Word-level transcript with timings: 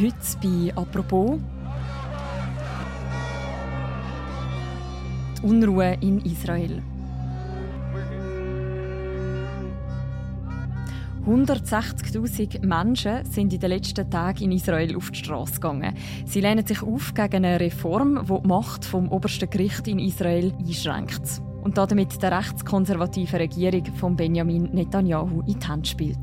heute 0.00 0.14
bei 0.42 0.72
«Apropos» 0.76 1.38
die 5.36 5.46
Unruhe 5.46 5.96
in 6.00 6.20
Israel. 6.20 6.82
160.000 11.26 12.64
Menschen 12.64 13.24
sind 13.26 13.52
in 13.52 13.60
den 13.60 13.70
letzten 13.70 14.10
Tagen 14.10 14.44
in 14.44 14.52
Israel 14.52 14.96
auf 14.96 15.10
die 15.10 15.18
Straße 15.18 15.54
gegangen. 15.54 15.94
Sie 16.24 16.40
lehnen 16.40 16.66
sich 16.66 16.82
auf 16.82 17.12
gegen 17.12 17.44
eine 17.44 17.60
Reform, 17.60 18.24
die 18.26 18.42
die 18.42 18.48
Macht 18.48 18.86
vom 18.86 19.08
obersten 19.10 19.50
Gericht 19.50 19.86
in 19.86 19.98
Israel 19.98 20.54
einschränkt 20.58 21.42
und 21.62 21.76
damit 21.76 22.22
der 22.22 22.38
rechtskonservativen 22.38 23.38
Regierung 23.38 23.84
von 23.96 24.16
Benjamin 24.16 24.70
Netanyahu 24.72 25.42
in 25.46 25.58
die 25.58 25.66
Hand 25.66 25.88
spielt. 25.88 26.18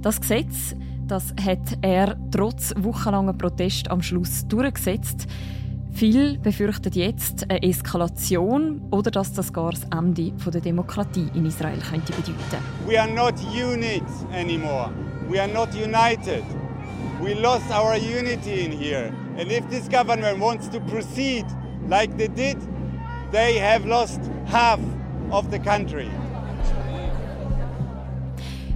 Das 0.00 0.20
Gesetz, 0.20 0.76
das 1.06 1.34
hat 1.44 1.78
er 1.82 2.16
trotz 2.30 2.72
wochenlanger 2.76 3.34
Protest 3.34 3.90
am 3.90 4.02
Schluss 4.02 4.46
durchgesetzt. 4.48 5.26
Viele 5.92 6.38
befürchten 6.38 6.92
jetzt 6.92 7.48
eine 7.48 7.62
Eskalation 7.62 8.82
oder 8.90 9.10
dass 9.10 9.32
das 9.32 9.52
gar 9.52 9.70
das 9.70 9.84
Ende 9.96 10.32
der 10.32 10.60
Demokratie 10.60 11.28
in 11.34 11.46
Israel 11.46 11.78
könnte 11.78 12.12
bedeuten. 12.12 12.62
We 12.86 13.00
are 13.00 13.10
not 13.10 13.34
unit 13.54 14.02
anymore. 14.32 14.90
We 15.30 15.40
are 15.40 15.52
not 15.52 15.68
united. 15.74 16.42
We 17.22 17.34
lost 17.34 17.70
our 17.70 17.94
unity 17.94 18.64
in 18.64 18.72
here. 18.72 19.12
And 19.38 19.52
if 19.52 19.66
this 19.68 19.88
government 19.88 20.40
wants 20.40 20.68
to 20.70 20.80
proceed 20.80 21.44
like 21.88 22.16
they 22.16 22.28
did, 22.28 22.56
they 23.30 23.60
have 23.60 23.86
lost 23.86 24.20
half 24.46 24.80
of 25.30 25.46
the 25.50 25.58
country. 25.58 26.08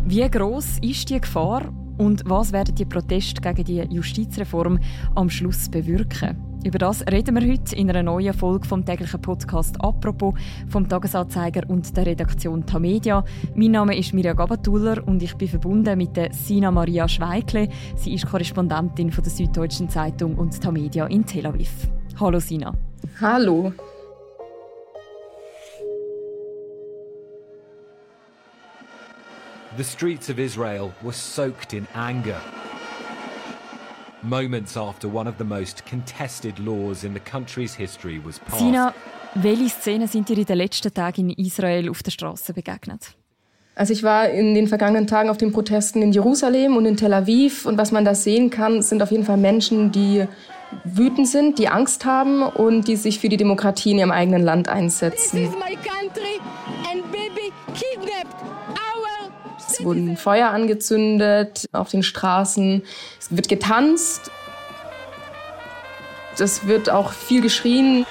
Wie 0.05 0.29
groß 0.29 0.79
ist 0.81 1.11
die 1.11 1.21
Gefahr 1.21 1.63
und 1.99 2.23
was 2.27 2.53
werden 2.53 2.75
die 2.75 2.85
Proteste 2.85 3.41
gegen 3.41 3.65
die 3.65 3.95
Justizreform 3.95 4.79
am 5.15 5.29
Schluss 5.29 5.69
bewirken? 5.69 6.37
Über 6.65 6.79
das 6.79 7.05
reden 7.07 7.37
wir 7.37 7.53
heute 7.53 7.77
in 7.77 7.89
einer 7.89 8.03
neuen 8.03 8.35
Folge 8.35 8.67
vom 8.67 8.85
täglichen 8.85 9.23
Podcast 9.23 9.81
«Apropos» 9.81 10.35
vom 10.69 10.89
Tagesanzeiger 10.89 11.63
und 11.69 11.97
der 11.97 12.07
Redaktion 12.07 12.67
Tamedia. 12.67 13.25
Mein 13.55 13.71
Name 13.71 13.97
ist 13.97 14.13
Mirja 14.13 14.33
Gabatuller 14.33 15.07
und 15.07 15.23
ich 15.23 15.35
bin 15.35 15.49
verbunden 15.49 15.97
mit 15.97 16.17
der 16.17 16.33
Sina 16.33 16.71
Maria 16.73 17.07
Schweikle. 17.07 17.69
Sie 17.95 18.15
ist 18.15 18.27
Korrespondentin 18.27 19.13
von 19.13 19.23
der 19.23 19.33
Süddeutschen 19.33 19.89
Zeitung 19.89 20.35
und 20.35 20.61
Tamedia 20.61 21.07
in 21.07 21.25
Tel 21.25 21.47
Aviv. 21.47 21.71
Hallo 22.19 22.41
Sina. 22.41 22.75
Hallo. 23.21 23.73
The 29.79 29.85
streets 29.85 30.29
of 30.29 30.41
Israel 30.41 30.93
were 31.03 31.13
soaked 31.13 31.73
in 31.73 31.87
anger 31.95 32.41
moments 34.25 34.77
after 34.77 35.07
one 35.07 35.29
of 35.29 35.37
the 35.39 35.45
most 35.45 35.87
contested 35.87 36.59
laws 36.59 37.05
in 37.05 37.15
the 37.15 37.21
country's 37.21 37.77
history 37.77 38.19
was 38.19 38.41
passed. 38.41 38.59
Sina, 38.59 38.93
welche 39.37 39.69
Szenen 39.69 40.09
sind 40.09 40.29
dir 40.29 40.37
in 40.37 40.47
den 40.47 40.57
letzten 40.59 40.93
Tagen 40.93 41.31
in 41.31 41.47
Israel 41.47 41.89
auf 41.91 42.03
der 42.03 42.11
Straße 42.11 42.53
begegnet? 42.55 43.15
Also 43.77 43.93
ich 43.93 44.03
war 44.03 44.29
in 44.29 44.57
den 44.57 44.67
vergangenen 44.67 45.07
Tagen 45.07 45.31
auf 45.31 45.39
den 45.39 45.53
Protesten 45.53 46.03
in 46.03 46.11
Jerusalem 46.11 46.77
und 46.77 46.85
in 46.85 46.97
Tel 46.97 47.15
Aviv 47.15 47.65
und 47.65 47.79
was 47.79 47.93
man 47.93 48.05
da 48.05 48.17
sehen 48.17 48.51
kann, 48.51 48.83
sind 48.83 49.01
auf 49.01 49.13
jeden 49.13 49.25
Fall 49.25 49.37
Menschen, 49.37 49.93
die 49.93 50.27
wütend 50.83 51.29
sind, 51.29 51.61
die 51.61 51.69
Angst 51.69 52.05
haben 52.05 52.43
und 52.43 52.89
die 52.89 52.97
sich 52.97 53.21
für 53.21 53.29
die 53.29 53.37
Demokratie 53.37 53.93
in 53.93 53.99
ihrem 53.99 54.11
eigenen 54.11 54.43
Land 54.43 54.69
einsetzen. 54.69 55.55
Es 59.79 59.85
wurden 59.85 60.17
Feuer 60.17 60.49
angezündet 60.51 61.67
auf 61.73 61.89
den 61.89 62.03
Straßen. 62.03 62.83
Es 63.21 63.37
wird 63.37 63.49
getanzt. 63.49 64.31
Es 66.39 66.67
wird 66.67 66.91
auch 66.91 67.13
viel 67.13 67.41
geschrien. 67.43 68.05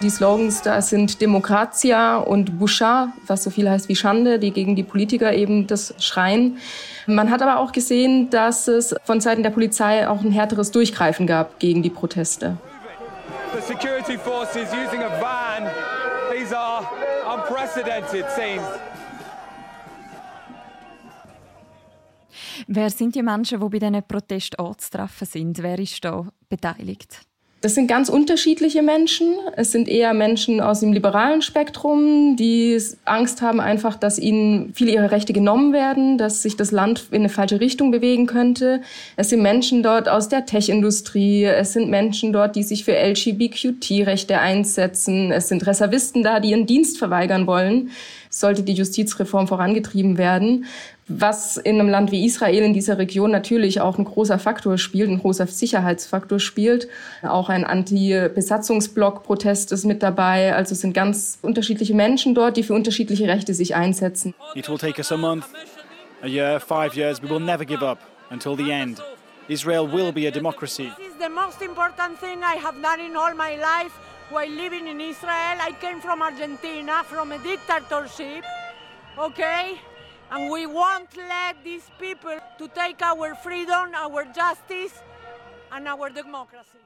Die 0.00 0.10
Slogans 0.10 0.62
da 0.62 0.82
sind 0.82 1.20
Demokratia 1.20 2.16
und 2.16 2.58
Bouchard, 2.58 3.08
was 3.26 3.44
so 3.44 3.50
viel 3.50 3.68
heißt 3.68 3.88
wie 3.88 3.96
Schande, 3.96 4.38
die 4.38 4.50
gegen 4.50 4.76
die 4.76 4.82
Politiker 4.82 5.32
eben 5.32 5.66
das 5.66 5.94
schreien. 5.98 6.58
Man 7.06 7.30
hat 7.30 7.42
aber 7.42 7.58
auch 7.58 7.72
gesehen, 7.72 8.28
dass 8.30 8.68
es 8.68 8.94
von 9.04 9.20
Seiten 9.20 9.42
der 9.42 9.50
Polizei 9.50 10.08
auch 10.08 10.22
ein 10.22 10.30
härteres 10.30 10.70
Durchgreifen 10.70 11.26
gab 11.26 11.58
gegen 11.58 11.82
die 11.82 11.90
Proteste. 11.90 12.56
The 13.54 13.60
security 13.60 14.18
forces 14.18 14.68
using 14.72 15.02
a 15.02 15.20
van. 15.20 15.70
Are 17.76 17.80
unprecedented 17.80 18.30
scenes. 18.30 18.80
Wer 22.66 22.90
sind 22.90 23.14
die 23.14 23.22
Menschen, 23.22 23.60
die 23.60 23.68
bei 23.68 23.78
diesen 23.78 24.02
Protesten 24.06 24.60
anzutreffen 24.60 25.26
sind? 25.26 25.62
Wer 25.62 25.78
ist 25.78 26.04
da 26.04 26.26
beteiligt? 26.48 27.20
Das 27.64 27.74
sind 27.74 27.86
ganz 27.86 28.10
unterschiedliche 28.10 28.82
Menschen. 28.82 29.36
Es 29.56 29.72
sind 29.72 29.88
eher 29.88 30.12
Menschen 30.12 30.60
aus 30.60 30.80
dem 30.80 30.92
liberalen 30.92 31.40
Spektrum, 31.40 32.36
die 32.36 32.78
Angst 33.06 33.40
haben 33.40 33.58
einfach, 33.58 33.96
dass 33.96 34.18
ihnen 34.18 34.74
viele 34.74 34.92
ihrer 34.92 35.10
Rechte 35.10 35.32
genommen 35.32 35.72
werden, 35.72 36.18
dass 36.18 36.42
sich 36.42 36.58
das 36.58 36.72
Land 36.72 37.06
in 37.10 37.20
eine 37.20 37.30
falsche 37.30 37.60
Richtung 37.60 37.90
bewegen 37.90 38.26
könnte. 38.26 38.82
Es 39.16 39.30
sind 39.30 39.40
Menschen 39.40 39.82
dort 39.82 40.10
aus 40.10 40.28
der 40.28 40.44
Tech-Industrie. 40.44 41.44
Es 41.44 41.72
sind 41.72 41.88
Menschen 41.88 42.34
dort, 42.34 42.54
die 42.54 42.64
sich 42.64 42.84
für 42.84 42.98
LGBTQ-Rechte 43.02 44.38
einsetzen. 44.38 45.32
Es 45.32 45.48
sind 45.48 45.66
Reservisten 45.66 46.22
da, 46.22 46.40
die 46.40 46.50
ihren 46.50 46.66
Dienst 46.66 46.98
verweigern 46.98 47.46
wollen 47.46 47.92
sollte 48.40 48.62
die 48.62 48.74
Justizreform 48.74 49.48
vorangetrieben 49.48 50.18
werden 50.18 50.66
was 51.06 51.56
in 51.56 51.80
einem 51.80 51.88
Land 51.88 52.12
wie 52.12 52.24
Israel 52.24 52.62
in 52.62 52.72
dieser 52.72 52.96
Region 52.98 53.30
natürlich 53.30 53.80
auch 53.80 53.98
ein 53.98 54.04
großer 54.04 54.38
Faktor 54.38 54.78
spielt, 54.78 55.10
ein 55.10 55.18
großer 55.18 55.46
Sicherheitsfaktor 55.46 56.40
spielt. 56.40 56.88
Auch 57.22 57.50
ein 57.50 57.64
Anti-Besatzungsblock-Protest 57.64 59.72
ist 59.72 59.84
mit 59.84 60.02
dabei. 60.02 60.54
Also 60.54 60.72
es 60.72 60.80
sind 60.80 60.94
ganz 60.94 61.38
unterschiedliche 61.42 61.94
Menschen 61.94 62.34
dort, 62.34 62.56
die 62.56 62.62
für 62.62 62.72
unterschiedliche 62.74 63.28
Rechte 63.28 63.52
sich 63.54 63.74
einsetzen. 63.74 64.34
It 64.54 64.68
will 64.68 64.78
take 64.78 64.98
us 64.98 65.12
a 65.12 65.16
month, 65.16 65.44
a 66.22 66.26
year, 66.26 66.58
five 66.58 66.96
years. 66.96 67.22
We 67.22 67.28
will 67.28 67.40
never 67.40 67.66
give 67.66 67.84
up 67.84 67.98
until 68.30 68.56
the 68.56 68.70
end. 68.70 69.02
Israel 69.48 69.92
will 69.92 70.10
be 70.10 70.26
a 70.26 70.30
democracy. 70.30 70.90
This 70.96 71.08
is 71.08 71.18
the 71.20 71.28
most 71.28 71.60
important 71.60 72.18
thing 72.18 72.38
I 72.38 72.56
have 72.64 72.80
done 72.80 73.04
in 73.04 73.14
all 73.14 73.34
my 73.34 73.56
life 73.56 73.92
while 74.30 74.48
living 74.48 74.88
in 74.88 75.00
Israel. 75.00 75.56
I 75.60 75.72
came 75.80 76.00
from 76.00 76.22
Argentina, 76.22 77.04
from 77.04 77.32
a 77.32 77.38
dictatorship. 77.38 78.44
Okay? 79.18 79.78
And 80.30 80.50
we 80.50 80.66
won't 80.66 81.14
let 81.16 81.62
these 81.62 81.84
people 81.98 82.38
to 82.58 82.68
take 82.68 83.02
our 83.02 83.34
freedom, 83.36 83.94
our 83.94 84.24
justice 84.24 84.94
and 85.70 85.86
our 85.86 86.10
democracy. 86.10 86.78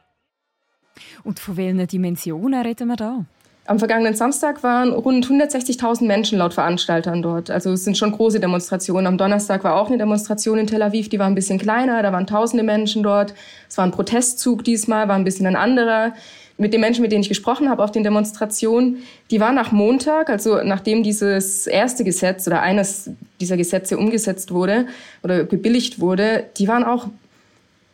Und 1.22 1.38
von 1.38 1.56
welchen 1.56 1.87
Dimensionen 1.87 2.62
reden 2.62 2.88
wir 2.88 2.97
da? 2.97 3.25
Am 3.66 3.78
vergangenen 3.78 4.15
Samstag 4.15 4.62
waren 4.62 4.94
rund 4.94 5.26
160.000 5.26 6.06
Menschen 6.06 6.38
laut 6.38 6.55
Veranstaltern 6.55 7.20
dort. 7.20 7.50
Also 7.50 7.70
es 7.72 7.84
sind 7.84 7.99
schon 7.99 8.12
große 8.12 8.41
Demonstrationen. 8.41 9.06
Am 9.06 9.19
Donnerstag 9.19 9.62
war 9.62 9.76
auch 9.76 9.88
eine 9.88 9.99
Demonstration 9.99 10.59
in 10.59 10.66
Tel 10.66 10.82
Aviv, 10.82 11.10
die 11.10 11.19
war 11.19 11.26
ein 11.26 11.34
bisschen 11.34 11.59
kleiner, 11.59 12.03
da 12.03 12.10
waren 12.10 12.26
tausende 12.26 12.65
Menschen 12.65 13.03
dort. 13.03 13.34
Es 13.69 13.76
war 13.76 13.84
ein 13.84 13.91
Protestzug 13.91 14.65
diesmal, 14.65 15.06
war 15.09 15.16
ein 15.16 15.25
bisschen 15.25 15.47
ein 15.47 15.55
anderer 15.55 16.15
mit 16.59 16.73
den 16.73 16.81
Menschen, 16.81 17.03
mit 17.03 17.13
denen 17.13 17.23
ich 17.23 17.29
gesprochen 17.29 17.71
habe 17.71 17.83
auf 17.85 17.93
den 17.93 18.03
Demonstrationen, 18.03 19.05
die 19.31 19.41
waren 19.41 19.55
nach 19.55 19.71
Montag, 19.71 20.29
also 20.29 20.61
nachdem 20.65 21.05
dieses 21.05 21.69
erste 21.69 22.03
Gesetz 22.03 22.47
oder 22.49 22.61
eines 22.61 23.11
dieser 23.41 23.57
Gesetze 23.57 23.97
umgesetzt 23.97 24.53
wurde 24.53 24.87
oder 25.23 25.45
gebilligt 25.45 26.01
wurde, 26.01 26.45
die 26.59 26.67
waren 26.67 26.83
auch 26.83 27.07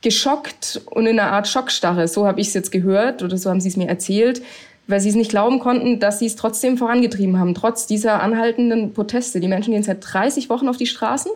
geschockt 0.00 0.80
und 0.86 1.06
in 1.06 1.18
einer 1.18 1.32
Art 1.32 1.46
Schockstarre. 1.46 2.08
So 2.08 2.26
habe 2.26 2.40
ich 2.40 2.48
es 2.48 2.54
jetzt 2.54 2.72
gehört 2.72 3.22
oder 3.22 3.36
so 3.36 3.50
haben 3.50 3.60
sie 3.60 3.68
es 3.68 3.76
mir 3.76 3.88
erzählt, 3.88 4.42
weil 4.86 5.00
sie 5.00 5.10
es 5.10 5.14
nicht 5.14 5.30
glauben 5.30 5.58
konnten, 5.58 6.00
dass 6.00 6.18
sie 6.18 6.26
es 6.26 6.36
trotzdem 6.36 6.78
vorangetrieben 6.78 7.38
haben, 7.38 7.54
trotz 7.54 7.86
dieser 7.86 8.22
anhaltenden 8.22 8.92
Proteste. 8.94 9.40
Die 9.40 9.48
Menschen 9.48 9.72
gehen 9.72 9.82
seit 9.82 9.98
30 10.00 10.48
Wochen 10.48 10.68
auf 10.68 10.76
die 10.78 10.86
Straßen. 10.86 11.30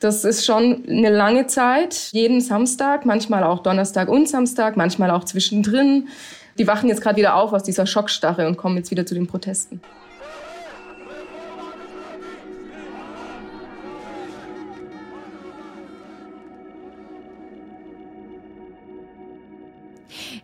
Das 0.00 0.24
ist 0.24 0.44
schon 0.44 0.84
eine 0.88 1.10
lange 1.10 1.46
Zeit, 1.46 2.10
jeden 2.12 2.40
Samstag, 2.40 3.06
manchmal 3.06 3.42
auch 3.42 3.62
Donnerstag 3.62 4.08
und 4.08 4.28
Samstag, 4.28 4.76
manchmal 4.76 5.10
auch 5.10 5.24
zwischendrin. 5.24 6.08
Die 6.58 6.66
wachen 6.66 6.88
jetzt 6.88 7.00
gerade 7.00 7.16
wieder 7.16 7.34
auf 7.34 7.52
aus 7.52 7.62
dieser 7.62 7.86
Schockstarre 7.86 8.46
und 8.46 8.56
kommen 8.56 8.76
jetzt 8.76 8.90
wieder 8.90 9.06
zu 9.06 9.14
den 9.14 9.26
Protesten. 9.26 9.80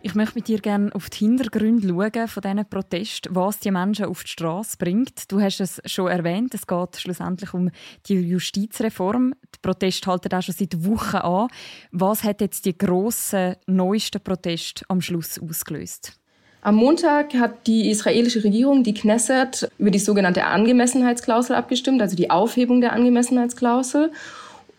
Ich 0.03 0.15
möchte 0.15 0.33
mit 0.35 0.47
dir 0.47 0.59
gerne 0.59 0.93
auf 0.95 1.11
die 1.11 1.19
Hintergründe 1.19 1.87
schauen 1.87 2.27
von 2.27 2.41
diesen 2.41 2.65
Protesten, 2.65 3.35
was 3.35 3.59
die 3.59 3.69
Menschen 3.69 4.05
auf 4.05 4.23
die 4.23 4.29
Straße 4.29 4.77
bringt. 4.77 5.31
Du 5.31 5.39
hast 5.39 5.61
es 5.61 5.79
schon 5.85 6.07
erwähnt, 6.07 6.55
es 6.55 6.65
geht 6.65 6.95
schlussendlich 6.97 7.53
um 7.53 7.69
die 8.07 8.15
Justizreform. 8.15 9.35
Die 9.53 9.59
Proteste 9.61 10.09
halten 10.09 10.33
auch 10.33 10.41
schon 10.41 10.55
seit 10.57 10.83
Wochen 10.85 11.17
an. 11.17 11.47
Was 11.91 12.23
hat 12.23 12.41
jetzt 12.41 12.65
die 12.65 12.75
grossen, 12.75 13.57
neuesten 13.67 14.21
Proteste 14.21 14.83
am 14.87 15.01
Schluss 15.01 15.39
ausgelöst? 15.39 16.17
Am 16.63 16.75
Montag 16.75 17.35
hat 17.35 17.67
die 17.67 17.91
israelische 17.91 18.43
Regierung, 18.43 18.83
die 18.83 18.95
Knesset, 18.95 19.69
über 19.77 19.91
die 19.91 19.99
sogenannte 19.99 20.45
Angemessenheitsklausel 20.45 21.55
abgestimmt, 21.55 22.01
also 22.01 22.15
die 22.15 22.31
Aufhebung 22.31 22.81
der 22.81 22.93
Angemessenheitsklausel. 22.93 24.11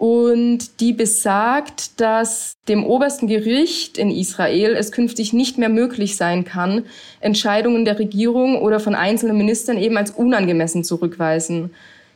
Und 0.02 0.80
die 0.80 0.92
besagt, 0.92 2.00
dass 2.00 2.56
dem 2.66 2.84
obersten 2.84 3.28
Gericht 3.28 3.98
in 3.98 4.10
Israel 4.10 4.74
es 4.74 4.90
künftig 4.90 5.32
nicht 5.32 5.58
mehr 5.58 5.68
möglich 5.68 6.16
sein 6.16 6.44
kann, 6.44 6.86
Entscheidungen 7.20 7.84
der 7.84 8.00
Regierung 8.00 8.60
oder 8.60 8.80
von 8.80 8.96
einzelnen 8.96 9.36
Ministern 9.36 9.78
eben 9.78 9.96
als 9.96 10.10
unangemessen 10.10 10.82
zurückweisen. 10.82 11.70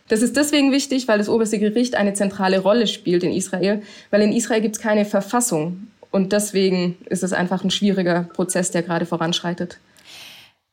Das 0.09 0.23
ist 0.23 0.37
deswegen 0.37 0.73
wichtig, 0.73 1.07
weil 1.07 1.19
das 1.19 1.29
oberste 1.29 1.61
Gericht 1.61 1.95
eine 1.95 2.15
zentrale 2.15 2.59
Rolle 2.59 2.89
spielt 2.89 3.23
in 3.23 3.33
Israel, 3.33 3.83
weil 4.11 4.23
in 4.23 4.33
Israel 4.33 4.63
gibt 4.63 4.75
es 4.75 4.83
keine 4.83 5.05
Verfassung. 5.05 5.87
Und 6.11 6.33
deswegen 6.33 6.97
ist 7.09 7.23
es 7.23 7.33
einfach 7.33 7.63
ein 7.63 7.71
schwieriger 7.71 8.29
Prozess, 8.33 8.73
der 8.73 8.83
gerade 8.83 9.07
voranschreitet. 9.07 9.79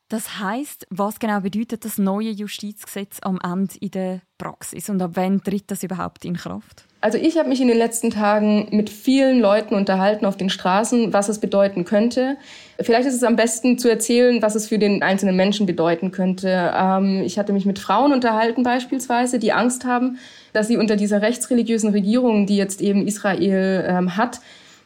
Das 0.08 0.38
heißt, 0.38 0.86
was 0.90 1.18
genau 1.18 1.40
bedeutet 1.40 1.84
das 1.84 1.96
neue 1.96 2.30
Justizgesetz 2.30 3.18
am 3.22 3.38
Ende 3.42 3.74
in 3.80 3.90
der 3.90 4.20
Praxis 4.36 4.90
und 4.90 5.00
ab 5.00 5.12
wann 5.14 5.42
tritt 5.42 5.70
das 5.70 5.82
überhaupt 5.82 6.24
in 6.26 6.36
Kraft? 6.36 6.84
Also 7.00 7.18
ich 7.18 7.38
habe 7.38 7.48
mich 7.48 7.60
in 7.60 7.68
den 7.68 7.76
letzten 7.76 8.10
Tagen 8.10 8.68
mit 8.70 8.88
vielen 8.88 9.40
Leuten 9.40 9.74
unterhalten 9.74 10.24
auf 10.24 10.36
den 10.36 10.50
Straßen, 10.50 11.12
was 11.12 11.28
es 11.28 11.38
bedeuten 11.38 11.84
könnte. 11.84 12.36
Vielleicht 12.80 13.06
ist 13.06 13.14
es 13.14 13.22
am 13.22 13.36
besten 13.36 13.78
zu 13.78 13.90
erzählen, 13.90 14.40
was 14.40 14.54
es 14.54 14.68
für 14.68 14.78
den 14.78 15.02
einzelnen 15.02 15.36
Menschen 15.36 15.66
bedeuten 15.66 16.12
könnte. 16.12 16.72
Ähm, 16.74 17.22
ich 17.22 17.38
hatte 17.38 17.52
mich 17.52 17.66
mit 17.66 17.78
Frauen 17.78 18.12
unterhalten 18.12 18.62
beispielsweise, 18.62 19.38
die 19.38 19.52
Angst 19.52 19.84
haben, 19.84 20.18
dass 20.52 20.68
sie 20.68 20.76
unter 20.76 20.96
dieser 20.96 21.20
rechtsreligiösen 21.20 21.90
Regierung, 21.90 22.46
die 22.46 22.56
jetzt 22.56 22.80
eben 22.80 23.06
Israel 23.06 23.84
ähm, 23.86 24.16
hat, 24.16 24.40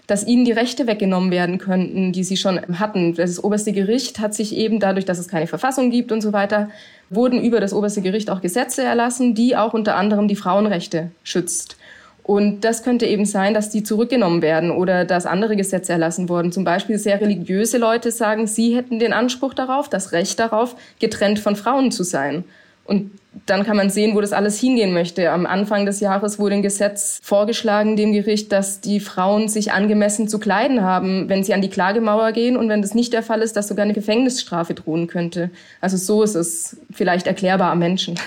dass 0.08 0.26
ihnen 0.26 0.46
die 0.46 0.52
Rechte 0.52 0.87
weggenommen 0.87 1.31
werden 1.31 1.58
könnten, 1.58 2.12
die 2.12 2.25
sie 2.25 2.38
schon 2.38 2.78
hatten. 2.78 3.14
Das 3.14 3.44
oberste 3.44 3.72
Gericht 3.72 4.19
hat 4.19 4.34
sich 4.34 4.56
eben 4.56 4.81
dadurch, 4.81 5.05
dass 5.05 5.19
es 5.19 5.28
keine 5.28 5.46
Verfassung 5.46 5.90
gibt 5.90 6.10
und 6.10 6.22
so 6.22 6.32
weiter, 6.32 6.70
wurden 7.10 7.40
über 7.40 7.60
das 7.60 7.75
oberste 7.75 8.00
Gericht 8.00 8.31
auch 8.31 8.40
Gesetze 8.40 8.82
erlassen, 8.82 9.34
die 9.34 9.55
auch 9.55 9.75
unter 9.75 9.96
anderem 9.96 10.26
die 10.26 10.34
Frauenrechte 10.34 11.10
schützt. 11.22 11.76
Und 12.22 12.64
das 12.64 12.82
könnte 12.82 13.06
eben 13.06 13.26
sein, 13.26 13.52
dass 13.52 13.69
die 13.69 13.82
zurückgenommen 13.82 14.40
werden 14.40 14.70
oder 14.70 15.05
dass 15.05 15.26
andere 15.26 15.56
Gesetze 15.56 15.93
erlassen 15.93 16.31
wurden. 16.31 16.52
Zum 16.52 16.64
Beispiel 16.64 16.99
sehr 16.99 17.20
religiöse 17.20 17.76
Leute 17.76 18.11
sagen, 18.11 18.46
sie 18.46 18.75
hätten 18.75 18.99
den 18.99 19.12
Anspruch 19.12 19.52
darauf, 19.52 19.90
das 19.90 20.12
Recht 20.12 20.38
darauf, 20.38 20.75
getrennt 21.00 21.38
von 21.38 21.54
Frauen 21.54 21.90
zu 21.90 22.02
sein. 22.02 22.44
Und 22.88 23.11
dann 23.44 23.64
kann 23.64 23.76
man 23.76 23.90
sehen, 23.90 24.17
wo 24.17 24.23
das 24.23 24.32
alles 24.32 24.58
hingehen 24.58 24.94
möchte. 24.94 25.31
Am 25.31 25.44
Anfang 25.44 25.85
des 25.85 26.00
Jahres 26.00 26.38
wurde 26.38 26.55
ein 26.55 26.62
Gesetz 26.62 27.20
vorgeschlagen 27.23 27.96
dem 27.96 28.14
Gericht, 28.14 28.50
dass 28.50 28.81
die 28.81 28.99
Frauen 28.99 29.49
sich 29.50 29.73
angemessen 29.73 30.26
zu 30.26 30.38
kleiden 30.38 30.81
haben, 30.82 31.29
wenn 31.29 31.44
sie 31.44 31.52
an 31.52 31.61
die 31.61 31.69
Klagemauer 31.69 32.32
gehen 32.32 32.56
und 32.56 32.70
wenn 32.70 32.81
das 32.81 32.94
nicht 32.94 33.12
der 33.12 33.23
Fall 33.23 33.43
ist, 33.43 33.56
dass 33.56 33.69
sogar 33.69 33.85
eine 33.85 33.93
Gefängnisstrafe 33.93 34.73
drohen 34.73 35.06
könnte. 35.06 35.50
Also 35.82 35.99
so 35.99 36.23
ist 36.23 36.35
es 36.35 36.79
vielleicht 36.90 37.26
erklärbar 37.26 37.73
am 37.73 37.79
Menschen. 37.79 38.19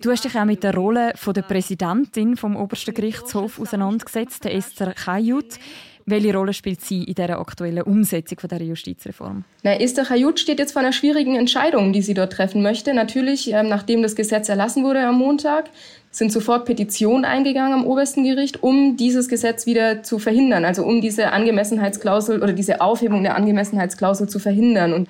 Du 0.00 0.10
hast 0.10 0.24
dich 0.24 0.36
auch 0.36 0.44
mit 0.44 0.64
der 0.64 0.74
Rolle 0.74 1.12
der 1.24 1.42
Präsidentin 1.42 2.36
vom 2.36 2.56
obersten 2.56 2.92
Gerichtshof 2.92 3.60
auseinandergesetzt, 3.60 4.44
Esther 4.46 4.94
Chayut. 4.94 5.58
Welche 6.06 6.36
Rolle 6.36 6.52
spielt 6.52 6.82
sie 6.82 7.04
in 7.04 7.14
der 7.14 7.38
aktuellen 7.38 7.82
Umsetzung 7.82 8.38
der 8.50 8.60
Justizreform? 8.60 9.44
Na, 9.62 9.80
Esther 9.80 10.10
Hayut 10.10 10.38
steht 10.38 10.58
jetzt 10.58 10.72
vor 10.72 10.82
einer 10.82 10.92
schwierigen 10.92 11.34
Entscheidung, 11.34 11.94
die 11.94 12.02
sie 12.02 12.12
dort 12.12 12.34
treffen 12.34 12.62
möchte. 12.62 12.92
Natürlich, 12.92 13.50
ähm, 13.52 13.68
nachdem 13.68 14.02
das 14.02 14.14
Gesetz 14.14 14.50
erlassen 14.50 14.84
wurde 14.84 15.00
am 15.00 15.16
Montag, 15.16 15.70
sind 16.10 16.30
sofort 16.30 16.66
Petitionen 16.66 17.24
eingegangen 17.24 17.72
am 17.72 17.86
obersten 17.86 18.22
Gericht, 18.22 18.62
um 18.62 18.96
dieses 18.96 19.28
Gesetz 19.28 19.66
wieder 19.66 20.02
zu 20.02 20.18
verhindern, 20.18 20.64
also 20.64 20.84
um 20.84 21.00
diese 21.00 21.32
Angemessenheitsklausel 21.32 22.42
oder 22.42 22.52
diese 22.52 22.82
Aufhebung 22.82 23.22
der 23.22 23.36
Angemessenheitsklausel 23.36 24.28
zu 24.28 24.38
verhindern. 24.38 24.92
Und 24.92 25.08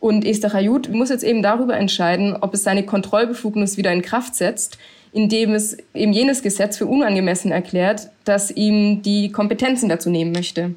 und 0.00 0.24
Esther 0.24 0.52
Hayut 0.52 0.88
muss 0.90 1.08
jetzt 1.08 1.24
eben 1.24 1.42
darüber 1.42 1.76
entscheiden, 1.76 2.36
ob 2.40 2.54
es 2.54 2.62
seine 2.62 2.84
Kontrollbefugnis 2.84 3.76
wieder 3.76 3.92
in 3.92 4.02
Kraft 4.02 4.36
setzt, 4.36 4.78
indem 5.12 5.54
es 5.54 5.76
eben 5.94 6.12
jenes 6.12 6.42
Gesetz 6.42 6.76
für 6.76 6.86
unangemessen 6.86 7.50
erklärt, 7.50 8.08
das 8.24 8.50
ihm 8.50 9.02
die 9.02 9.32
Kompetenzen 9.32 9.88
dazu 9.88 10.10
nehmen 10.10 10.32
möchte. 10.32 10.74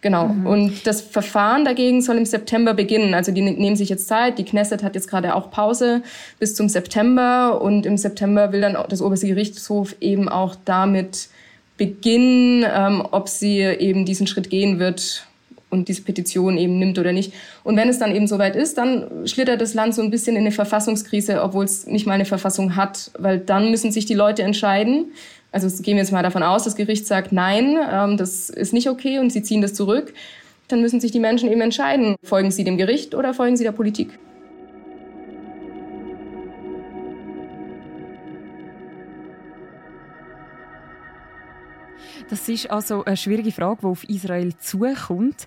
Genau. 0.00 0.28
Mhm. 0.28 0.46
Und 0.46 0.86
das 0.86 1.00
Verfahren 1.00 1.64
dagegen 1.64 2.02
soll 2.02 2.18
im 2.18 2.24
September 2.24 2.74
beginnen. 2.74 3.14
Also 3.14 3.32
die 3.32 3.42
nehmen 3.42 3.74
sich 3.74 3.88
jetzt 3.88 4.06
Zeit. 4.06 4.38
Die 4.38 4.44
Knesset 4.44 4.82
hat 4.82 4.94
jetzt 4.94 5.08
gerade 5.08 5.34
auch 5.34 5.50
Pause 5.50 6.02
bis 6.38 6.54
zum 6.54 6.68
September. 6.68 7.60
Und 7.60 7.84
im 7.84 7.96
September 7.96 8.52
will 8.52 8.60
dann 8.60 8.76
das 8.88 9.02
oberste 9.02 9.26
Gerichtshof 9.26 9.96
eben 10.00 10.28
auch 10.28 10.54
damit 10.64 11.28
beginnen, 11.76 12.64
ähm, 12.68 13.06
ob 13.10 13.28
sie 13.28 13.60
eben 13.60 14.04
diesen 14.04 14.26
Schritt 14.26 14.50
gehen 14.50 14.78
wird, 14.78 15.27
und 15.70 15.88
diese 15.88 16.02
Petition 16.02 16.56
eben 16.56 16.78
nimmt 16.78 16.98
oder 16.98 17.12
nicht. 17.12 17.32
Und 17.64 17.76
wenn 17.76 17.88
es 17.88 17.98
dann 17.98 18.14
eben 18.14 18.26
soweit 18.26 18.56
ist, 18.56 18.78
dann 18.78 19.26
schlittert 19.26 19.60
das 19.60 19.74
Land 19.74 19.94
so 19.94 20.02
ein 20.02 20.10
bisschen 20.10 20.36
in 20.36 20.42
eine 20.42 20.52
Verfassungskrise, 20.52 21.42
obwohl 21.42 21.64
es 21.64 21.86
nicht 21.86 22.06
mal 22.06 22.14
eine 22.14 22.24
Verfassung 22.24 22.76
hat, 22.76 23.10
weil 23.18 23.38
dann 23.38 23.70
müssen 23.70 23.92
sich 23.92 24.06
die 24.06 24.14
Leute 24.14 24.42
entscheiden. 24.42 25.12
Also 25.52 25.68
gehen 25.82 25.96
wir 25.96 26.02
jetzt 26.02 26.12
mal 26.12 26.22
davon 26.22 26.42
aus, 26.42 26.64
das 26.64 26.76
Gericht 26.76 27.06
sagt, 27.06 27.32
nein, 27.32 27.76
ähm, 27.90 28.16
das 28.16 28.50
ist 28.50 28.72
nicht 28.72 28.88
okay 28.88 29.18
und 29.18 29.30
sie 29.32 29.42
ziehen 29.42 29.62
das 29.62 29.74
zurück. 29.74 30.12
Dann 30.68 30.80
müssen 30.82 31.00
sich 31.00 31.12
die 31.12 31.20
Menschen 31.20 31.50
eben 31.50 31.62
entscheiden, 31.62 32.16
folgen 32.22 32.50
sie 32.50 32.64
dem 32.64 32.76
Gericht 32.76 33.14
oder 33.14 33.32
folgen 33.32 33.56
sie 33.56 33.64
der 33.64 33.72
Politik. 33.72 34.18
Das 42.30 42.46
ist 42.46 42.70
also 42.70 43.04
eine 43.04 43.16
schwierige 43.16 43.52
Frage, 43.52 43.80
die 43.80 43.86
auf 43.86 44.04
Israel 44.04 44.54
zukommt. 44.58 45.46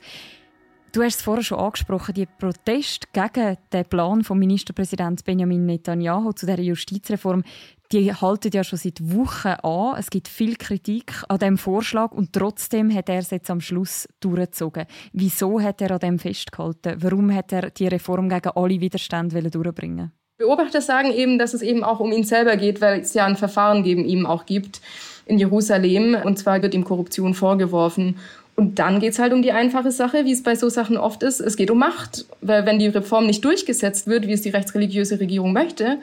Du 0.94 1.04
hast 1.04 1.18
es 1.18 1.22
vorher 1.22 1.44
schon 1.44 1.60
angesprochen, 1.60 2.14
die 2.16 2.26
Proteste 2.26 3.08
gegen 3.14 3.58
den 3.72 3.86
Plan 3.86 4.24
von 4.24 4.40
Ministerpräsident 4.40 5.24
Benjamin 5.24 5.66
Netanyahu 5.66 6.34
zu 6.34 6.46
der 6.46 6.60
Justizreform, 6.60 7.44
die 7.92 8.14
halten 8.14 8.52
ja 8.52 8.64
schon 8.64 8.80
seit 8.80 9.00
Wochen 9.00 9.50
an. 9.64 9.96
Es 9.98 10.10
gibt 10.10 10.28
viel 10.28 10.56
Kritik 10.56 11.24
an 11.30 11.40
dem 11.40 11.58
Vorschlag 11.58 12.12
und 12.12 12.34
trotzdem 12.34 12.94
hat 12.94 13.10
er 13.10 13.20
es 13.20 13.30
jetzt 13.30 13.50
am 13.52 13.62
Schluss 13.62 14.08
durchgezogen. 14.20 14.86
Wieso 15.14 15.62
hat 15.62 15.82
er 15.82 15.92
an 15.92 16.00
dem 16.00 16.20
festgehalten? 16.20 16.96
Warum 17.02 17.34
hat 17.34 17.54
er 17.54 17.70
die 17.70 17.88
Reform 17.88 18.28
gegen 18.28 18.50
alle 18.50 18.82
Widerstände 18.82 19.50
durchbringen? 19.50 20.12
Beobachter 20.42 20.82
sagen 20.82 21.12
eben, 21.14 21.38
dass 21.38 21.54
es 21.54 21.62
eben 21.62 21.84
auch 21.84 22.00
um 22.00 22.12
ihn 22.12 22.24
selber 22.24 22.58
geht, 22.58 22.82
weil 22.82 23.02
es 23.02 23.14
ja 23.14 23.26
ein 23.26 23.38
Verfahren 23.38 23.84
gegen 23.84 24.06
ihn 24.06 24.26
auch 24.26 24.48
gibt 24.48 24.82
in 25.26 25.38
Jerusalem. 25.38 26.18
Und 26.24 26.40
zwar 26.40 26.62
wird 26.62 26.74
ihm 26.74 26.84
Korruption 26.84 27.36
vorgeworfen. 27.36 28.18
Und 28.56 28.80
dann 28.80 29.00
geht 29.00 29.14
es 29.14 29.20
halt 29.20 29.34
um 29.34 29.44
die 29.44 29.52
einfache 29.52 29.92
Sache, 29.92 30.26
wie 30.26 30.32
es 30.32 30.42
bei 30.42 30.56
so 30.56 30.68
Sachen 30.68 30.98
oft 30.98 31.22
ist. 31.22 31.40
Es 31.40 31.56
geht 31.56 31.70
um 31.70 31.78
Macht. 31.78 32.26
Weil 32.42 32.66
wenn 32.66 32.80
die 32.80 32.88
Reform 32.88 33.28
nicht 33.28 33.46
durchgesetzt 33.46 34.08
wird, 34.08 34.28
wie 34.28 34.34
es 34.34 34.42
die 34.42 34.50
rechtsreligiöse 34.50 35.20
Regierung 35.20 35.54
möchte, 35.54 36.00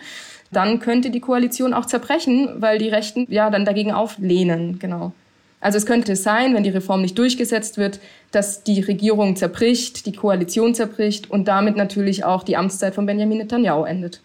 dann 0.52 0.78
könnte 0.78 1.10
die 1.10 1.20
Koalition 1.20 1.74
auch 1.74 1.86
zerbrechen, 1.86 2.48
weil 2.58 2.78
die 2.78 2.88
Rechten 2.88 3.26
ja 3.28 3.50
dann 3.50 3.64
dagegen 3.64 3.92
auflehnen. 3.92 4.78
Genau. 4.78 5.12
Also 5.60 5.78
es 5.78 5.86
könnte 5.86 6.14
sein, 6.14 6.54
wenn 6.54 6.62
die 6.62 6.70
Reform 6.70 7.02
nicht 7.02 7.18
durchgesetzt 7.18 7.78
wird, 7.78 8.00
dass 8.30 8.62
die 8.62 8.80
Regierung 8.80 9.36
zerbricht, 9.36 10.06
die 10.06 10.12
Koalition 10.12 10.74
zerbricht 10.74 11.30
und 11.30 11.48
damit 11.48 11.76
natürlich 11.76 12.24
auch 12.24 12.42
die 12.42 12.56
Amtszeit 12.56 12.94
von 12.94 13.06
Benjamin 13.06 13.38
Netanyahu 13.38 13.84
endet. 13.84 14.20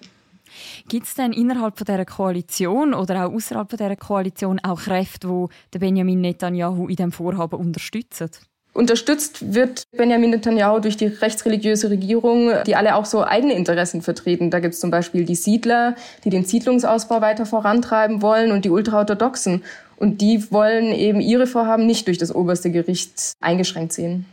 Gibt 0.88 1.08
es 1.08 1.16
denn 1.16 1.34
innerhalb 1.34 1.78
von 1.78 1.86
dieser 1.86 2.06
Koalition 2.06 2.94
oder 2.94 3.26
auch 3.26 3.34
außerhalb 3.34 3.70
von 3.70 3.78
dieser 3.78 3.96
Koalition 3.96 4.60
auch 4.60 4.82
Kräfte, 4.82 5.48
die 5.74 5.80
Benjamin 5.80 6.22
Netanyahu 6.22 6.88
in 6.88 6.96
diesem 6.96 7.12
Vorhaben 7.12 7.60
unterstützen? 7.60 8.30
Unterstützt 8.74 9.54
wird 9.54 9.84
Benjamin 9.92 10.32
Netanyahu 10.32 10.80
durch 10.80 10.98
die 10.98 11.06
rechtsreligiöse 11.06 11.92
Regierung, 11.92 12.52
die 12.66 12.76
alle 12.76 12.96
auch 12.96 13.06
so 13.06 13.24
eigene 13.24 13.54
Interessen 13.54 14.02
vertreten. 14.02 14.50
Da 14.50 14.60
gibt 14.60 14.74
es 14.74 14.80
zum 14.80 14.90
Beispiel 14.90 15.26
die 15.26 15.36
Siedler, 15.36 15.96
die 16.24 16.32
den 16.32 16.44
Siedlungsausbau 16.44 17.22
weiter 17.22 17.46
vorantreiben 17.46 18.24
wollen 18.24 18.52
und 18.52 18.66
die 18.66 18.72
Ultraorthodoxen. 18.72 19.64
Und 19.98 20.22
die 20.22 20.52
wollen 20.52 20.92
eben 20.92 21.22
ihre 21.22 21.46
Vorhaben 21.46 21.86
nicht 21.86 22.08
durch 22.08 22.18
das 22.18 22.34
oberste 22.34 22.72
Gericht 22.72 23.34
eingeschränkt 23.40 23.94
sehen. 23.94 24.26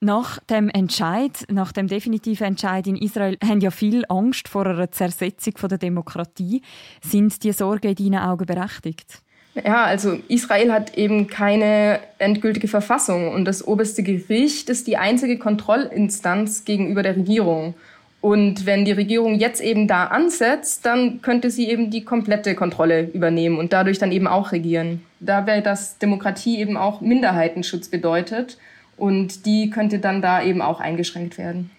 Nach 0.00 0.38
dem 0.40 0.68
Entscheid, 0.68 1.44
nach 1.50 1.72
dem 1.72 1.88
definitiven 1.88 2.46
Entscheid 2.46 2.86
in 2.86 2.96
Israel, 2.96 3.36
haben 3.42 3.60
ja 3.60 3.72
viel 3.72 4.04
Angst 4.08 4.46
vor 4.46 4.66
einer 4.66 4.92
Zersetzung 4.92 5.54
der 5.68 5.78
Demokratie. 5.78 6.62
Sind 7.02 7.42
die 7.42 7.52
Sorgen 7.52 7.88
in 7.88 8.12
deinen 8.12 8.22
Augen 8.22 8.46
berechtigt? 8.46 9.22
Ja, 9.64 9.84
also 9.84 10.18
Israel 10.28 10.72
hat 10.72 10.96
eben 10.98 11.28
keine 11.28 12.00
endgültige 12.18 12.68
Verfassung 12.68 13.28
und 13.28 13.46
das 13.46 13.66
oberste 13.66 14.02
Gericht 14.02 14.68
ist 14.68 14.86
die 14.86 14.98
einzige 14.98 15.38
Kontrollinstanz 15.38 16.64
gegenüber 16.64 17.02
der 17.02 17.16
Regierung. 17.16 17.74
Und 18.20 18.66
wenn 18.66 18.84
die 18.84 18.92
Regierung 18.92 19.36
jetzt 19.36 19.60
eben 19.60 19.86
da 19.86 20.06
ansetzt, 20.06 20.84
dann 20.84 21.22
könnte 21.22 21.50
sie 21.50 21.68
eben 21.68 21.90
die 21.90 22.04
komplette 22.04 22.54
Kontrolle 22.54 23.08
übernehmen 23.10 23.58
und 23.58 23.72
dadurch 23.72 23.98
dann 23.98 24.10
eben 24.10 24.26
auch 24.26 24.52
regieren. 24.52 25.02
Da 25.20 25.46
wäre 25.46 25.62
das 25.62 25.98
Demokratie 25.98 26.58
eben 26.58 26.76
auch 26.76 27.00
Minderheitenschutz 27.00 27.88
bedeutet. 27.88 28.58
Und 28.96 29.46
die 29.46 29.70
könnte 29.70 29.98
dann 29.98 30.22
da 30.22 30.42
eben 30.42 30.62
auch 30.62 30.80
eingeschränkt 30.80 31.38
werden. 31.38 31.70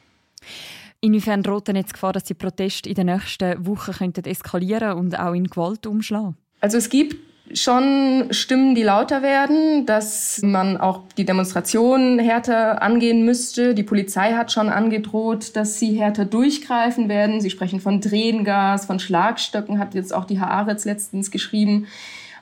Inwiefern 1.01 1.43
droht 1.43 1.67
denn 1.67 1.75
jetzt 1.75 1.93
Gefahr, 1.93 2.13
dass 2.13 2.23
die 2.23 2.33
Proteste 2.33 2.89
in 2.89 2.95
den 2.95 3.07
nächsten 3.07 3.65
Wochen 3.65 3.91
könnten 3.91 4.25
eskalieren 4.25 4.93
und 4.93 5.19
auch 5.19 5.33
in 5.33 5.47
Gewalt 5.47 5.85
umschlagen? 5.85 6.37
Also 6.61 6.77
es 6.77 6.89
gibt 6.89 7.17
schon 7.53 8.27
Stimmen, 8.31 8.75
die 8.75 8.83
lauter 8.83 9.21
werden, 9.21 9.85
dass 9.85 10.41
man 10.43 10.77
auch 10.77 11.01
die 11.17 11.25
Demonstrationen 11.25 12.19
härter 12.19 12.81
angehen 12.81 13.25
müsste. 13.25 13.73
Die 13.73 13.83
Polizei 13.83 14.33
hat 14.33 14.51
schon 14.51 14.69
angedroht, 14.69 15.55
dass 15.55 15.79
sie 15.79 15.99
härter 15.99 16.25
durchgreifen 16.25 17.09
werden. 17.09 17.41
Sie 17.41 17.49
sprechen 17.49 17.79
von 17.79 18.01
Tränengas, 18.01 18.85
von 18.85 18.99
Schlagstöcken, 18.99 19.79
hat 19.79 19.95
jetzt 19.95 20.13
auch 20.13 20.25
die 20.25 20.39
Haaretz 20.39 20.85
letztens 20.85 21.31
geschrieben. 21.31 21.87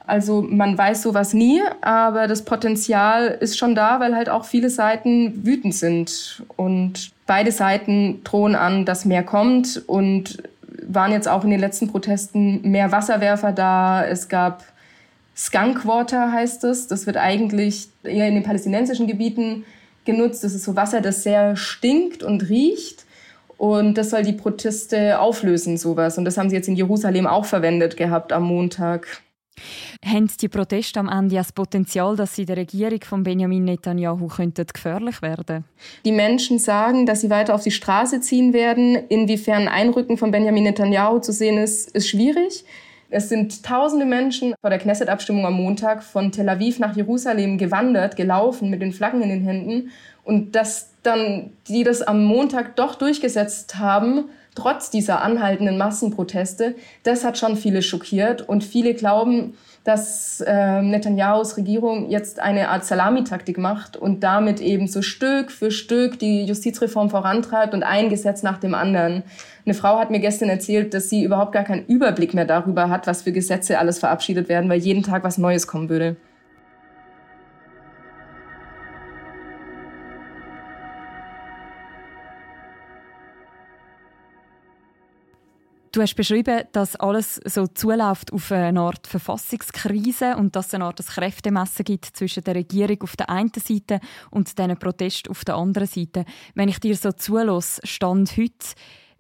Also 0.08 0.44
man 0.44 0.78
weiß 0.78 1.02
sowas 1.02 1.34
nie, 1.34 1.62
aber 1.82 2.28
das 2.28 2.46
Potenzial 2.46 3.28
ist 3.40 3.58
schon 3.58 3.74
da, 3.74 4.00
weil 4.00 4.16
halt 4.16 4.30
auch 4.30 4.46
viele 4.46 4.70
Seiten 4.70 5.46
wütend 5.46 5.74
sind. 5.74 6.44
Und 6.58 7.12
beide 7.26 7.52
Seiten 7.52 8.24
drohen 8.24 8.56
an, 8.56 8.86
dass 8.86 9.06
mehr 9.06 9.24
kommt 9.24 9.82
und 9.88 10.44
waren 10.88 11.12
jetzt 11.12 11.28
auch 11.28 11.44
in 11.44 11.50
den 11.50 11.60
letzten 11.60 11.88
Protesten 11.88 12.62
mehr 12.70 12.92
Wasserwerfer 12.92 13.52
da. 13.52 14.06
Es 14.06 14.30
gab 14.30 14.64
Skunkwater 15.36 16.32
heißt 16.32 16.63
es. 16.63 16.88
Das 16.88 17.06
wird 17.06 17.18
eigentlich 17.18 17.89
eher 18.04 18.27
in 18.27 18.36
den 18.36 18.44
palästinensischen 18.44 19.08
Gebieten 19.08 19.65
genutzt. 20.06 20.44
Das 20.44 20.54
ist 20.54 20.63
so 20.63 20.75
Wasser, 20.75 21.01
das 21.01 21.24
sehr 21.24 21.56
stinkt 21.56 22.24
und 22.24 22.50
riecht. 22.50 23.06
Und 23.58 23.98
das 23.98 24.10
soll 24.10 24.24
die 24.24 24.34
Proteste 24.34 25.20
auflösen, 25.20 25.77
sowas. 25.77 26.18
Und 26.18 26.25
das 26.25 26.38
haben 26.38 26.50
sie 26.50 26.56
jetzt 26.56 26.68
in 26.68 26.75
Jerusalem 26.75 27.27
auch 27.27 27.46
verwendet 27.46 27.98
gehabt 27.98 28.34
am 28.34 28.44
Montag. 28.44 29.22
Haben 30.04 30.30
die 30.42 30.50
Proteste 30.50 31.00
am 31.00 31.08
Ende 31.08 31.36
das 31.36 31.54
Potenzial, 31.54 32.18
dass 32.18 32.36
sie 32.36 32.46
der 32.46 32.58
Regierung 32.58 33.00
von 33.01 33.24
Benjamin 33.24 33.63
Netanyahu 33.63 34.27
könnten 34.27 34.68
gefährlich 34.72 35.22
werden 35.22 35.63
Die 36.04 36.12
Menschen 36.12 36.60
sagen, 36.60 37.06
dass 37.06 37.22
sie 37.22 37.30
weiter 37.30 37.56
auf 37.56 37.63
die 37.63 37.72
Straße 37.72 38.20
ziehen 38.20 38.51
werden. 38.51 38.96
Inwiefern 39.08 39.63
ein 39.63 39.68
Einrücken 39.70 40.18
von 40.18 40.32
Benjamin 40.32 40.63
Netanyahu 40.63 41.20
zu 41.20 41.32
sehen 41.32 41.58
ist, 41.58 41.92
ist 41.92 42.10
schwierig. 42.10 42.65
Es 43.10 43.30
sind 43.30 43.64
tausende 43.64 44.06
Menschen 44.06 44.56
vor 44.60 44.70
der 44.70 44.80
Knesset-Abstimmung 44.80 45.46
am 45.46 45.54
Montag 45.54 46.04
von 46.04 46.32
Tel 46.32 46.50
Aviv 46.50 46.80
nach 46.80 46.96
Jerusalem 46.96 47.58
gewandert, 47.58 48.16
gelaufen 48.16 48.70
mit 48.70 48.82
den 48.82 48.94
Flaggen 48.94 49.22
in 49.22 49.30
den 49.30 49.44
Händen. 49.44 49.92
Und 50.24 50.56
dass 50.56 50.90
dann 51.04 51.52
die 51.68 51.84
das 51.84 52.02
am 52.02 52.24
Montag 52.24 52.76
doch 52.76 52.96
durchgesetzt 52.96 53.78
haben, 53.78 54.26
trotz 54.56 54.90
dieser 54.90 55.22
anhaltenden 55.22 55.78
Massenproteste, 55.78 56.76
das 57.04 57.24
hat 57.24 57.38
schon 57.38 57.58
viele 57.58 57.82
schockiert. 57.82 58.42
Und 58.42 58.64
viele 58.64 58.94
glauben, 58.94 59.54
dass 59.84 60.42
äh, 60.42 60.82
Netanyahus 60.82 61.58
Regierung 61.58 62.10
jetzt 62.10 62.40
eine 62.40 62.70
Art 62.70 62.86
Salamitaktik 62.86 63.60
macht 63.60 63.96
und 63.96 64.24
damit 64.24 64.60
eben 64.60 64.88
so 64.88 65.04
Stück 65.04 65.52
für 65.52 65.70
Stück 65.70 66.18
die 66.18 66.44
Justizreform 66.46 67.12
vorantreibt 67.12 67.76
und 67.76 67.84
ein 67.84 68.10
Gesetz 68.10 68.42
nach 68.42 68.58
dem 68.58 68.74
anderen. 68.74 69.22
Eine 69.64 69.76
Frau 69.76 70.00
hat 70.00 70.10
mir 70.10 70.20
gestern 70.20 70.50
erzählt, 70.50 70.96
dass 70.96 71.10
sie 71.10 71.24
überhaupt 71.24 71.52
gar 71.52 71.64
keinen 71.64 71.86
Überblick 71.86 72.34
mehr 72.34 72.46
darüber 72.46 72.90
hat, 72.90 73.06
was 73.06 73.22
für 73.22 73.32
Gesetze 73.32 73.78
alles 73.78 74.00
verabschiedet 74.00 74.50
werden, 74.50 74.70
weil 74.70 74.80
jeden 74.80 75.04
Tag 75.04 75.24
was 75.24 75.38
Neues 75.38 75.68
kommen 75.68 75.90
würde. 75.90 76.16
Du 85.96 86.02
hast 86.02 86.16
beschrieben, 86.16 86.64
dass 86.74 86.98
alles 86.98 87.40
so 87.46 87.68
zuläuft 87.68 88.34
auf 88.34 88.52
eine 88.52 88.82
Art 88.82 89.08
Verfassungskrise 89.08 90.36
und 90.36 90.54
dass 90.58 90.68
es 90.68 90.74
eine 90.74 90.84
Art 90.84 90.98
Kräftemessen 90.98 91.86
gibt 91.86 92.04
zwischen 92.18 92.44
der 92.44 92.56
Regierung 92.56 93.02
auf 93.04 93.16
der 93.16 93.30
einen 93.30 93.54
Seite 93.56 94.02
und 94.30 94.60
den 94.60 94.78
Protest 94.78 95.30
auf 95.30 95.46
der 95.46 95.56
anderen 95.56 95.88
Seite. 95.88 96.25
Wenn 96.54 96.68
ich 96.68 96.82
dir 96.82 96.98
so 96.98 97.14
zulasse, 97.14 97.80
stand 97.86 98.36
heute, 98.36 98.75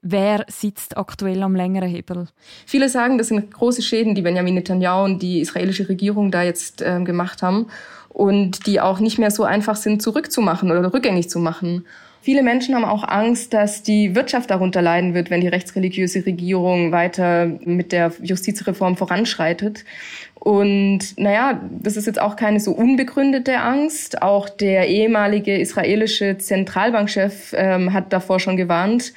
Wer 0.07 0.45
sitzt 0.49 0.97
aktuell 0.97 1.41
am 1.41 1.55
längeren 1.55 1.89
Hebel? 1.89 2.27
Viele 2.67 2.89
sagen, 2.89 3.17
das 3.17 3.29
sind 3.29 3.51
große 3.51 3.81
Schäden, 3.81 4.13
die 4.13 4.21
Benjamin 4.21 4.55
Netanyahu 4.55 5.05
und 5.05 5.23
die 5.23 5.39
israelische 5.39 5.87
Regierung 5.89 6.29
da 6.29 6.43
jetzt 6.43 6.81
äh, 6.81 7.01
gemacht 7.03 7.41
haben 7.41 7.67
und 8.09 8.67
die 8.67 8.81
auch 8.81 8.99
nicht 8.99 9.17
mehr 9.17 9.31
so 9.31 9.45
einfach 9.45 9.77
sind 9.77 10.03
zurückzumachen 10.03 10.69
oder 10.69 10.93
rückgängig 10.93 11.29
zu 11.29 11.39
machen. 11.39 11.85
Viele 12.25 12.41
Menschen 12.41 12.73
haben 12.73 12.85
auch 12.85 13.03
Angst, 13.03 13.53
dass 13.53 13.83
die 13.83 14.15
Wirtschaft 14.15 14.49
darunter 14.49 14.81
leiden 14.81 15.13
wird, 15.13 15.29
wenn 15.29 15.41
die 15.41 15.47
rechtsreligiöse 15.47 16.25
Regierung 16.25 16.91
weiter 16.91 17.45
mit 17.65 17.91
der 17.91 18.11
Justizreform 18.19 18.97
voranschreitet. 18.97 19.85
Und 20.33 21.19
naja, 21.19 21.61
das 21.69 21.97
ist 21.97 22.07
jetzt 22.07 22.19
auch 22.19 22.35
keine 22.35 22.59
so 22.59 22.71
unbegründete 22.71 23.59
Angst. 23.59 24.23
Auch 24.23 24.49
der 24.49 24.87
ehemalige 24.87 25.55
israelische 25.55 26.39
Zentralbankchef 26.39 27.53
ähm, 27.55 27.93
hat 27.93 28.11
davor 28.11 28.39
schon 28.39 28.57
gewarnt. 28.57 29.13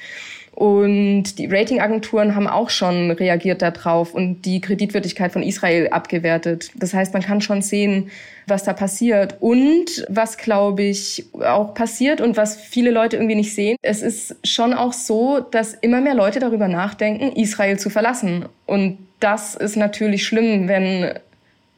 Und 0.59 1.39
die 1.39 1.45
Ratingagenturen 1.45 2.35
haben 2.35 2.45
auch 2.45 2.69
schon 2.69 3.11
reagiert 3.11 3.61
darauf 3.61 4.13
und 4.13 4.41
die 4.41 4.59
Kreditwürdigkeit 4.59 5.31
von 5.31 5.41
Israel 5.41 5.87
abgewertet. 5.87 6.71
Das 6.75 6.93
heißt, 6.93 7.13
man 7.13 7.23
kann 7.23 7.39
schon 7.39 7.61
sehen, 7.61 8.11
was 8.45 8.65
da 8.65 8.73
passiert. 8.73 9.37
Und 9.39 10.05
was, 10.09 10.37
glaube 10.37 10.83
ich, 10.83 11.27
auch 11.31 11.73
passiert 11.73 12.19
und 12.19 12.35
was 12.35 12.57
viele 12.57 12.91
Leute 12.91 13.15
irgendwie 13.15 13.35
nicht 13.35 13.55
sehen, 13.55 13.77
es 13.81 14.01
ist 14.01 14.35
schon 14.43 14.73
auch 14.73 14.91
so, 14.91 15.39
dass 15.39 15.75
immer 15.75 16.01
mehr 16.01 16.13
Leute 16.13 16.41
darüber 16.41 16.67
nachdenken, 16.67 17.31
Israel 17.39 17.79
zu 17.79 17.89
verlassen. 17.89 18.43
Und 18.65 18.97
das 19.21 19.55
ist 19.55 19.77
natürlich 19.77 20.27
schlimm, 20.27 20.67
wenn 20.67 21.13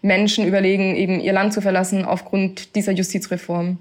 Menschen 0.02 0.48
überlegen, 0.48 0.96
eben 0.96 1.20
ihr 1.20 1.34
Land 1.34 1.54
zu 1.54 1.62
verlassen 1.62 2.04
aufgrund 2.04 2.76
dieser 2.76 2.94
Justizreform. 2.94 3.78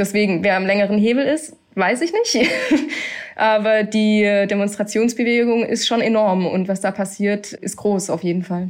Deswegen, 0.00 0.42
wer 0.42 0.56
am 0.56 0.66
längeren 0.66 0.98
Hebel 0.98 1.24
ist, 1.24 1.54
weiß 1.74 2.02
ich 2.02 2.12
nicht. 2.12 2.50
Aber 3.36 3.82
die 3.82 4.22
Demonstrationsbewegung 4.50 5.64
ist 5.64 5.86
schon 5.86 6.00
enorm 6.00 6.46
und 6.46 6.68
was 6.68 6.80
da 6.80 6.90
passiert, 6.90 7.52
ist 7.52 7.76
groß 7.76 8.10
auf 8.10 8.22
jeden 8.22 8.42
Fall. 8.42 8.68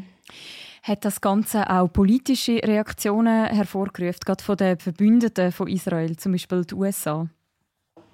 Hat 0.82 1.04
das 1.04 1.21
Ganze 1.21 1.68
auch 1.71 1.88
politische 1.88 2.61
Reaktionen 2.62 3.47
hervorgerufen, 3.47 4.21
gerade 4.25 4.42
von 4.42 4.56
den 4.56 4.78
Verbündeten 4.78 5.52
von 5.52 5.68
Israel, 5.68 6.16
zum 6.16 6.32
Beispiel 6.32 6.64
die 6.64 6.75
USA? 6.75 7.28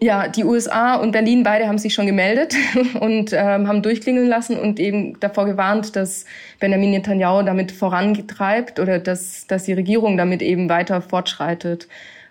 Ja, 0.01 0.29
die 0.29 0.45
USA 0.45 0.95
und 0.95 1.11
Berlin 1.11 1.43
beide 1.43 1.67
haben 1.67 1.79
sich 1.79 1.93
schon 1.93 2.07
gemeldet 2.07 2.55
und 3.01 3.33
ähm, 3.33 3.67
haben 3.67 3.83
durchklingeln 3.83 4.29
lassen 4.29 4.57
und 4.57 4.79
eben 4.79 5.19
davor 5.19 5.47
gewarnt, 5.47 5.97
dass 5.97 6.25
Benjamin 6.61 6.93
Netanyahu 6.93 7.43
damit 7.43 7.73
vorantreibt 7.73 8.79
oder 8.79 9.01
dass, 9.01 9.49
dass 9.49 9.65
die 9.65 9.73
Regierung 9.73 10.17
damit 10.17 10.41
eben 10.41 10.69
weiter 10.69 11.01
fortschreitet. 11.01 11.89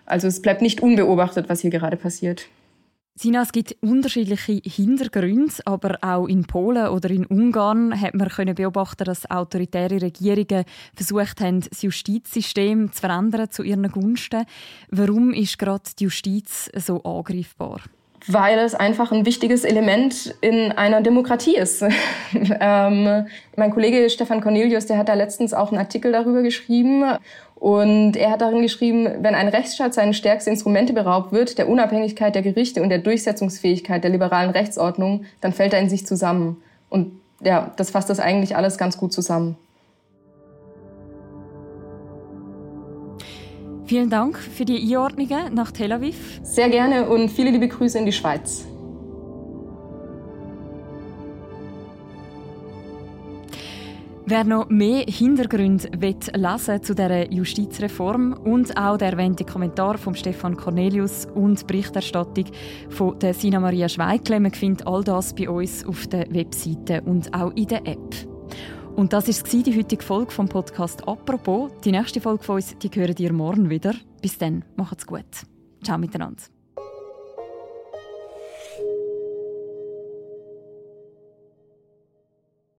Also 0.08 0.26
es 0.26 0.40
bleibt 0.40 0.62
nicht 0.62 0.80
unbeobachtet, 0.80 1.48
was 1.48 1.60
hier 1.60 1.70
gerade 1.70 1.96
passiert. 1.96 2.46
Sina, 3.14 3.42
es 3.42 3.50
gibt 3.50 3.76
unterschiedliche 3.80 4.60
Hintergründe, 4.64 5.52
aber 5.64 5.98
auch 6.02 6.28
in 6.28 6.44
Polen 6.44 6.86
oder 6.86 7.10
in 7.10 7.26
Ungarn 7.26 8.00
hat 8.00 8.14
man 8.14 8.54
beobachten, 8.54 9.02
dass 9.04 9.28
autoritäre 9.28 10.00
Regierungen 10.00 10.64
versucht 10.94 11.40
haben, 11.40 11.60
das 11.68 11.82
Justizsystem 11.82 12.92
zu 12.92 13.00
verändern 13.00 13.50
zu 13.50 13.64
ihren 13.64 13.90
Gunsten. 13.90 14.44
Warum 14.90 15.32
ist 15.32 15.58
gerade 15.58 15.90
die 15.98 16.04
Justiz 16.04 16.70
so 16.76 17.02
angreifbar? 17.02 17.80
Weil 18.26 18.58
es 18.58 18.74
einfach 18.74 19.12
ein 19.12 19.24
wichtiges 19.24 19.64
Element 19.64 20.34
in 20.40 20.72
einer 20.72 21.00
Demokratie 21.00 21.56
ist. 21.56 21.82
ähm, 22.32 23.26
mein 23.56 23.70
Kollege 23.70 24.10
Stefan 24.10 24.40
Cornelius, 24.40 24.86
der 24.86 24.98
hat 24.98 25.08
da 25.08 25.14
letztens 25.14 25.54
auch 25.54 25.70
einen 25.70 25.78
Artikel 25.78 26.12
darüber 26.12 26.42
geschrieben 26.42 27.04
und 27.54 28.16
er 28.16 28.30
hat 28.30 28.40
darin 28.40 28.62
geschrieben, 28.62 29.08
wenn 29.20 29.34
ein 29.34 29.48
Rechtsstaat 29.48 29.94
seinen 29.94 30.14
stärksten 30.14 30.50
Instrumente 30.50 30.92
beraubt 30.92 31.32
wird, 31.32 31.58
der 31.58 31.68
Unabhängigkeit 31.68 32.34
der 32.34 32.42
Gerichte 32.42 32.82
und 32.82 32.88
der 32.88 32.98
Durchsetzungsfähigkeit 32.98 34.04
der 34.04 34.10
liberalen 34.10 34.50
Rechtsordnung, 34.50 35.24
dann 35.40 35.52
fällt 35.52 35.72
er 35.72 35.80
in 35.80 35.88
sich 35.88 36.06
zusammen. 36.06 36.62
Und 36.88 37.12
ja, 37.42 37.72
das 37.76 37.90
fasst 37.90 38.10
das 38.10 38.20
eigentlich 38.20 38.56
alles 38.56 38.78
ganz 38.78 38.96
gut 38.96 39.12
zusammen. 39.12 39.56
Vielen 43.88 44.10
Dank 44.10 44.36
für 44.36 44.66
die 44.66 44.82
Einordnungen 44.82 45.54
nach 45.54 45.70
Tel 45.70 45.92
Aviv. 45.92 46.40
Sehr 46.42 46.68
gerne 46.68 47.08
und 47.08 47.30
viele 47.30 47.50
liebe 47.50 47.68
Grüße 47.68 47.98
in 47.98 48.04
die 48.04 48.12
Schweiz. 48.12 48.66
Wer 54.26 54.44
noch 54.44 54.68
mehr 54.68 55.06
Hintergründe 55.08 55.88
lesen 55.98 56.82
zu 56.82 56.94
dieser 56.94 57.32
Justizreform 57.32 58.34
und 58.34 58.76
auch 58.76 58.98
der 58.98 59.12
erwähnte 59.12 59.46
Kommentar 59.46 59.96
von 59.96 60.14
Stefan 60.14 60.54
Cornelius 60.54 61.26
und 61.34 61.62
die 61.62 61.64
Berichterstattung 61.64 62.44
von 62.90 63.18
der 63.18 63.32
Sina 63.32 63.58
Maria 63.58 63.88
Schweikle, 63.88 64.38
man 64.38 64.52
findet 64.52 64.86
all 64.86 65.02
das 65.02 65.34
bei 65.34 65.48
uns 65.48 65.86
auf 65.86 66.06
der 66.08 66.26
Webseite 66.30 67.00
und 67.06 67.32
auch 67.32 67.52
in 67.56 67.68
der 67.68 67.86
App. 67.86 68.14
Und 68.98 69.12
das 69.12 69.28
war 69.28 69.62
die 69.62 69.78
heutige 69.78 70.02
Folge 70.02 70.32
vom 70.32 70.48
Podcast 70.48 71.06
«Apropos». 71.06 71.70
Die 71.84 71.92
nächste 71.92 72.20
Folge 72.20 72.42
von 72.42 72.56
uns 72.56 72.76
die 72.78 72.90
hören 72.92 73.14
ihr 73.16 73.32
morgen 73.32 73.70
wieder. 73.70 73.94
Bis 74.20 74.38
dann, 74.38 74.64
macht's 74.74 75.06
gut. 75.06 75.46
Ciao 75.84 75.98
miteinander. 75.98 76.42